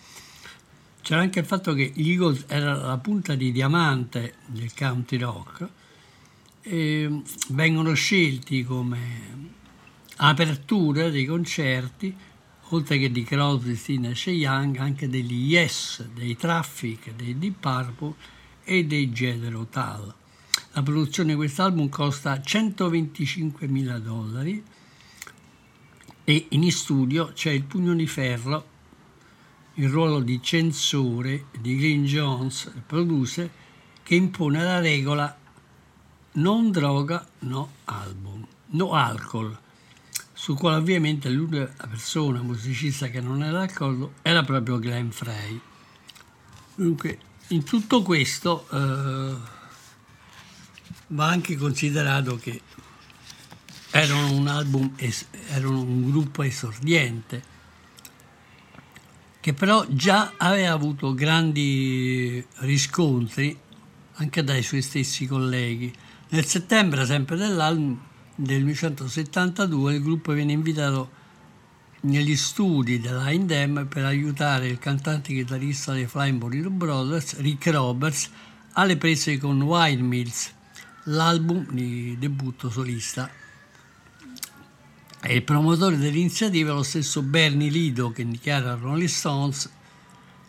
C'era 1.10 1.22
anche 1.22 1.40
il 1.40 1.44
fatto 1.44 1.74
che 1.74 1.90
gli 1.92 2.10
Eagles 2.10 2.44
era 2.46 2.72
la 2.72 2.96
punta 2.98 3.34
di 3.34 3.50
diamante 3.50 4.34
del 4.46 4.72
country 4.72 5.18
rock 5.18 5.68
e 6.62 7.22
vengono 7.48 7.94
scelti 7.94 8.62
come 8.62 9.08
apertura 10.18 11.08
dei 11.08 11.24
concerti, 11.24 12.14
oltre 12.68 12.98
che 12.98 13.10
di 13.10 13.24
Crosby, 13.24 13.74
Stills 13.74 14.28
e 14.28 14.30
Young, 14.30 14.76
anche 14.76 15.08
degli 15.08 15.52
Yes, 15.52 16.06
dei 16.14 16.36
Traffic, 16.36 17.12
dei 17.16 17.36
Deep 17.36 17.58
Purple 17.58 18.14
e 18.62 18.84
dei 18.84 19.08
Jethro 19.08 19.66
Tull. 19.66 20.14
La 20.74 20.82
produzione 20.84 21.30
di 21.30 21.34
quest'album 21.34 21.88
costa 21.88 22.40
125 22.40 23.66
mila 23.66 23.98
dollari 23.98 24.62
e 26.22 26.46
in 26.50 26.70
studio 26.70 27.32
c'è 27.34 27.50
il 27.50 27.64
pugno 27.64 27.94
di 27.94 28.06
ferro 28.06 28.78
il 29.80 29.88
ruolo 29.88 30.20
di 30.20 30.42
censore 30.42 31.46
di 31.58 31.74
Green 31.76 32.04
Jones, 32.04 32.70
il 32.74 32.82
producer, 32.84 33.50
che 34.02 34.14
impone 34.14 34.62
la 34.62 34.78
regola 34.78 35.34
non 36.32 36.70
droga, 36.70 37.26
no 37.40 37.70
album, 37.84 38.46
no 38.72 38.92
alcol, 38.92 39.58
su 40.34 40.54
quale 40.54 40.76
ovviamente 40.76 41.30
l'unica 41.30 41.72
persona 41.88 42.42
musicista 42.42 43.08
che 43.08 43.22
non 43.22 43.42
era 43.42 43.66
d'accordo 43.66 44.12
era 44.20 44.42
proprio 44.42 44.78
Glenn 44.78 45.08
Frey. 45.08 45.58
Dunque, 46.74 47.18
in 47.48 47.64
tutto 47.64 48.02
questo 48.02 48.66
eh, 48.70 49.34
va 51.06 51.26
anche 51.26 51.56
considerato 51.56 52.36
che 52.36 52.60
erano 53.92 54.32
un 54.32 54.46
album, 54.46 54.94
erano 55.48 55.80
un 55.80 56.10
gruppo 56.10 56.42
esordiente, 56.42 57.59
che 59.40 59.54
però 59.54 59.84
già 59.88 60.34
aveva 60.36 60.72
avuto 60.72 61.14
grandi 61.14 62.44
riscontri 62.58 63.58
anche 64.14 64.44
dai 64.44 64.62
suoi 64.62 64.82
stessi 64.82 65.26
colleghi. 65.26 65.92
Nel 66.28 66.44
settembre, 66.44 67.06
sempre 67.06 67.36
dell'album 67.36 67.98
del 68.34 68.60
1972, 68.60 69.94
il 69.94 70.02
gruppo 70.02 70.32
viene 70.32 70.52
invitato 70.52 71.18
negli 72.02 72.36
studi 72.36 73.00
della 73.00 73.30
Indem 73.30 73.86
per 73.88 74.04
aiutare 74.04 74.68
il 74.68 74.78
cantante 74.78 75.32
chitarrista 75.32 75.92
dei 75.92 76.06
Flying 76.06 76.38
Burrito 76.38 76.70
Brothers, 76.70 77.38
Rick 77.40 77.66
Roberts, 77.68 78.30
alle 78.72 78.96
prese 78.96 79.38
con 79.38 79.60
Wild 79.60 80.00
Mills, 80.00 80.52
l'album 81.04 81.66
di 81.70 82.16
debutto 82.18 82.70
solista. 82.70 83.39
E 85.22 85.34
il 85.34 85.42
promotore 85.42 85.98
dell'iniziativa 85.98 86.70
è 86.70 86.74
lo 86.74 86.82
stesso 86.82 87.20
Bernie 87.20 87.68
Lido 87.68 88.10
che 88.10 88.26
dichiara 88.26 88.74
Rolling 88.74 89.06
Stones 89.06 89.70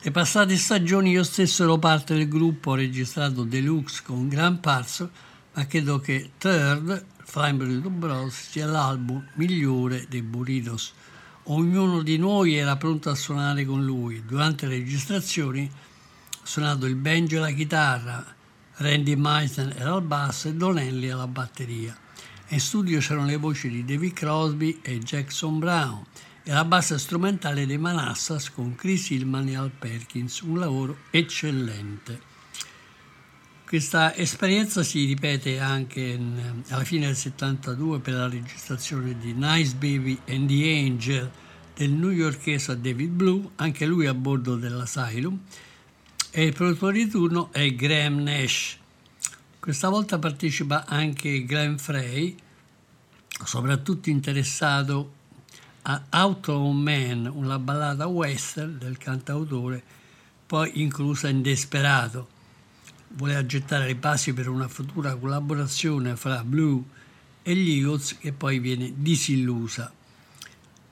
Le 0.01 0.11
passate 0.11 0.55
stagioni 0.55 1.11
io 1.11 1.23
stesso 1.23 1.63
ero 1.63 1.77
parte 1.77 2.15
del 2.15 2.29
gruppo, 2.29 2.71
ho 2.71 2.75
registrato 2.75 3.43
Deluxe 3.43 4.01
con 4.01 4.29
Gran 4.29 4.61
Parso, 4.61 5.11
ma 5.53 5.67
credo 5.67 5.99
che 5.99 6.31
Third, 6.37 7.05
Flying 7.25 7.57
Burrito 7.57 7.89
Bros, 7.89 8.33
sia 8.33 8.65
l'album 8.65 9.27
migliore 9.33 10.05
dei 10.07 10.21
Burritos. 10.21 10.93
Ognuno 11.43 12.01
di 12.01 12.17
noi 12.17 12.55
era 12.55 12.77
pronto 12.77 13.09
a 13.09 13.15
suonare 13.15 13.65
con 13.65 13.83
lui. 13.83 14.23
Durante 14.25 14.67
le 14.67 14.77
registrazioni 14.77 15.69
ha 15.69 16.45
suonato 16.45 16.85
il 16.85 16.95
banjo 16.95 17.35
e 17.35 17.39
la 17.39 17.51
chitarra, 17.51 18.25
Randy 18.75 19.15
Meisner 19.15 19.75
era 19.77 19.93
al 19.93 20.01
basso 20.01 20.47
e 20.47 20.53
Don 20.53 20.79
Henley 20.79 21.09
alla 21.09 21.27
batteria. 21.27 22.00
In 22.51 22.59
studio 22.59 22.99
c'erano 22.99 23.27
le 23.27 23.37
voci 23.37 23.69
di 23.69 23.85
David 23.85 24.11
Crosby 24.11 24.79
e 24.81 24.99
Jackson 24.99 25.57
Brown 25.57 26.03
e 26.43 26.51
la 26.51 26.65
bassa 26.65 26.97
strumentale 26.97 27.65
dei 27.65 27.77
Manassas 27.77 28.51
con 28.51 28.75
Chris 28.75 29.09
Hillman 29.11 29.47
e 29.47 29.55
Al 29.55 29.71
Perkins, 29.71 30.41
un 30.41 30.59
lavoro 30.59 30.97
eccellente. 31.11 32.19
Questa 33.65 34.13
esperienza 34.17 34.83
si 34.83 35.05
ripete 35.05 35.59
anche 35.59 36.01
in- 36.01 36.63
alla 36.67 36.83
fine 36.83 37.05
del 37.05 37.15
72 37.15 37.99
per 37.99 38.15
la 38.15 38.27
registrazione 38.27 39.17
di 39.17 39.31
Nice 39.31 39.73
Baby 39.75 40.19
and 40.27 40.49
the 40.49 40.77
Angel 40.77 41.31
del 41.73 41.91
newyorkese 41.91 42.81
David 42.81 43.11
Blue, 43.11 43.49
anche 43.55 43.85
lui 43.85 44.07
a 44.07 44.13
bordo 44.13 44.57
dell'Asylum, 44.57 45.39
e 46.31 46.43
il 46.43 46.51
produttore 46.51 46.97
di 46.97 47.07
turno 47.07 47.49
è 47.53 47.73
Graham 47.73 48.23
Nash. 48.23 48.79
Questa 49.61 49.89
volta 49.89 50.17
partecipa 50.17 50.87
anche 50.87 51.45
Glenn 51.45 51.75
Frey, 51.75 52.35
soprattutto 53.45 54.09
interessato 54.09 55.13
a 55.83 56.01
Outlaw 56.09 56.71
Man, 56.71 57.29
una 57.31 57.59
ballata 57.59 58.07
western 58.07 58.79
del 58.79 58.97
cantautore, 58.97 59.83
poi 60.47 60.81
inclusa 60.81 61.27
in 61.27 61.43
Desperato. 61.43 62.27
Voleva 63.09 63.45
gettare 63.45 63.85
le 63.85 63.95
basi 63.95 64.33
per 64.33 64.49
una 64.49 64.67
futura 64.67 65.15
collaborazione 65.15 66.15
fra 66.15 66.43
Blue 66.43 66.83
e 67.43 67.55
gli 67.55 67.77
Eagles 67.77 68.17
che 68.17 68.33
poi 68.33 68.57
viene 68.57 68.91
disillusa. 68.95 69.93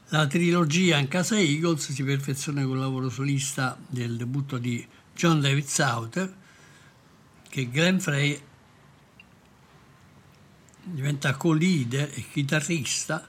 La 0.10 0.28
trilogia 0.28 1.00
in 1.00 1.08
casa 1.08 1.40
Eagles 1.40 1.92
si 1.92 2.04
perfeziona 2.04 2.64
col 2.66 2.78
lavoro 2.78 3.10
solista 3.10 3.76
del 3.88 4.16
debutto 4.16 4.60
di 4.60 4.86
John 5.16 5.42
David 5.42 5.66
Souther, 5.66 6.36
che 7.50 7.68
Glenn 7.72 7.98
Frey 7.98 8.40
diventa 10.84 11.36
co-leader 11.36 12.12
e 12.14 12.26
chitarrista, 12.32 13.28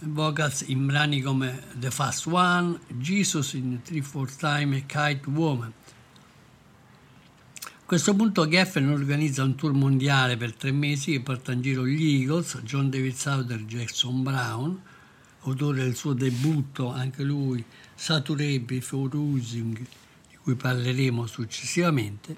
vocals 0.00 0.62
in 0.68 0.86
brani 0.86 1.20
come 1.20 1.62
The 1.74 1.90
Fast 1.90 2.26
One, 2.26 2.78
Jesus 2.98 3.54
in 3.54 3.80
Three 3.82 4.02
Four 4.02 4.30
Time 4.34 4.76
e 4.76 4.86
Kite 4.86 5.28
Woman. 5.30 5.72
A 7.60 7.88
questo 7.88 8.14
punto 8.16 8.48
Geffen 8.48 8.88
organizza 8.88 9.44
un 9.44 9.54
tour 9.54 9.72
mondiale 9.72 10.36
per 10.36 10.54
tre 10.54 10.72
mesi 10.72 11.12
che 11.12 11.20
porta 11.20 11.52
in 11.52 11.62
giro 11.62 11.86
gli 11.86 12.20
Eagles, 12.20 12.60
John 12.62 12.90
David 12.90 13.14
Souther 13.14 13.60
e 13.60 13.64
Jackson 13.64 14.22
Brown, 14.22 14.82
autore 15.42 15.84
del 15.84 15.94
suo 15.94 16.12
debutto, 16.12 16.90
anche 16.90 17.22
lui, 17.22 17.64
Saturday 17.94 18.58
Before 18.58 19.08
Losing, 19.12 19.78
di 19.78 20.36
cui 20.42 20.56
parleremo 20.56 21.26
successivamente. 21.26 22.36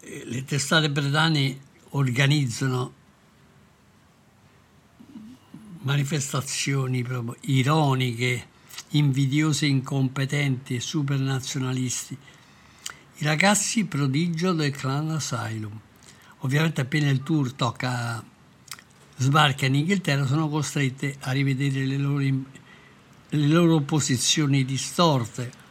Le 0.00 0.44
testate 0.44 0.90
britanniche 0.90 1.58
organizzano 1.96 2.92
manifestazioni 5.82 7.02
proprio 7.02 7.36
ironiche, 7.42 8.48
invidiose, 8.90 9.66
incompetenti 9.66 10.74
e 10.74 10.80
supernazionalisti. 10.80 12.16
I 13.18 13.24
ragazzi 13.24 13.84
prodigio 13.86 14.52
del 14.52 14.72
clan 14.72 15.10
Asylum. 15.10 15.78
Ovviamente 16.40 16.82
appena 16.82 17.08
il 17.08 17.22
tour 17.22 17.52
tocca 17.52 18.22
sbarca 19.16 19.66
in 19.66 19.76
Inghilterra 19.76 20.26
sono 20.26 20.48
costrette 20.48 21.16
a 21.20 21.32
rivedere 21.32 21.86
le 21.86 21.96
loro, 21.96 22.18
le 22.18 23.46
loro 23.46 23.80
posizioni 23.80 24.64
distorte. 24.64 25.64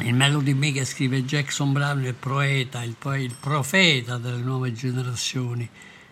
Il 0.00 0.14
Melody 0.14 0.54
Maker 0.54 0.86
scrive 0.86 1.24
Jackson 1.24 1.72
Brown 1.72 2.04
il 2.04 2.14
poeta, 2.14 2.84
il, 2.84 2.94
po- 2.96 3.14
il 3.14 3.34
profeta 3.38 4.16
delle 4.16 4.40
nuove 4.42 4.72
generazioni. 4.72 5.68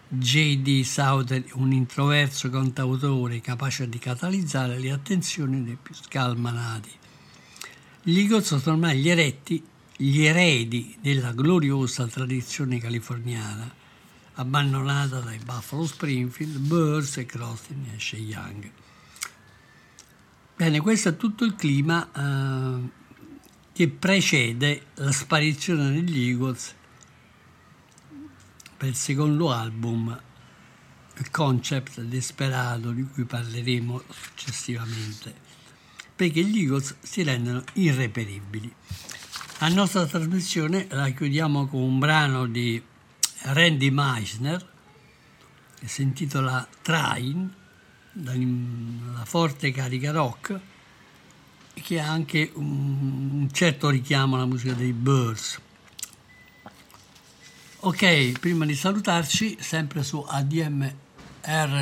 J.D. 0.08 0.82
Souther, 0.82 1.44
un 1.52 1.72
introverso 1.72 2.50
cantautore 2.50 3.40
capace 3.40 3.88
di 3.88 3.98
catalizzare 3.98 4.78
le 4.78 4.90
attenzioni 4.90 5.62
dei 5.62 5.78
più 5.80 5.94
scalmanati. 5.94 6.90
Gli 8.02 8.18
Eagles 8.18 8.56
sono 8.56 8.74
ormai 8.74 8.98
gli, 8.98 9.08
eretti, 9.08 9.64
gli 9.96 10.22
eredi 10.22 10.96
della 11.00 11.32
gloriosa 11.32 12.08
tradizione 12.08 12.78
californiana, 12.78 13.72
abbandonata 14.34 15.20
dai 15.20 15.38
Buffalo 15.38 15.86
Springfield, 15.86 16.58
Burns 16.58 17.18
e 17.18 17.26
Crosby 17.26 17.76
Nash 17.88 18.12
Young. 18.12 18.70
Bene, 20.56 20.80
questo 20.80 21.10
è 21.10 21.16
tutto 21.16 21.44
il 21.44 21.54
clima 21.54 22.08
eh, 22.12 23.04
che 23.76 23.88
precede 23.88 24.86
la 24.94 25.12
sparizione 25.12 25.92
degli 25.92 26.30
Eagles 26.30 26.74
per 28.74 28.88
il 28.88 28.94
secondo 28.94 29.52
album, 29.52 30.18
il 31.18 31.30
concept 31.30 32.00
Desperato, 32.00 32.92
di 32.92 33.06
cui 33.12 33.24
parleremo 33.24 34.02
successivamente, 34.08 35.34
perché 36.16 36.42
gli 36.42 36.60
Eagles 36.60 36.96
si 37.02 37.22
rendono 37.22 37.64
irreperibili. 37.74 38.74
La 39.58 39.68
nostra 39.68 40.06
trasmissione 40.06 40.86
la 40.88 41.10
chiudiamo 41.10 41.66
con 41.66 41.82
un 41.82 41.98
brano 41.98 42.46
di 42.46 42.82
Randy 43.42 43.90
Meisner 43.90 44.72
che 45.78 45.86
si 45.86 46.00
intitola 46.00 46.66
Train, 46.80 47.54
dalla 48.10 49.24
forte 49.26 49.70
carica 49.70 50.12
rock, 50.12 50.60
che 51.82 52.00
ha 52.00 52.08
anche 52.08 52.50
un, 52.54 53.48
certo 53.52 53.90
richiamo 53.90 54.36
alla 54.36 54.46
musica 54.46 54.72
dei 54.72 54.92
Birds. 54.92 55.60
Ok, 57.80 58.38
prima 58.40 58.64
di 58.64 58.74
salutarci, 58.74 59.58
sempre 59.60 60.02
su 60.02 60.24
ADMR 60.26 60.94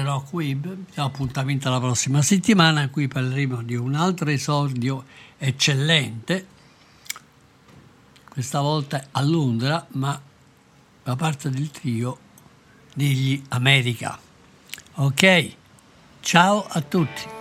Rock 0.04 0.32
Web, 0.32 0.76
diamo 0.92 1.08
appuntamento 1.08 1.68
alla 1.68 1.80
prossima 1.80 2.20
settimana 2.20 2.90
cui 2.90 3.08
parleremo 3.08 3.62
di 3.62 3.76
un 3.76 3.94
altro 3.94 4.28
esordio 4.28 5.04
eccellente, 5.38 6.46
questa 8.28 8.60
volta 8.60 9.06
a 9.12 9.22
Londra, 9.22 9.86
ma 9.92 10.20
da 11.02 11.16
parte 11.16 11.48
del 11.48 11.70
trio 11.70 12.18
degli 12.94 13.42
America. 13.48 14.18
Ok, 14.94 15.54
ciao 16.20 16.66
a 16.66 16.80
tutti. 16.80 17.33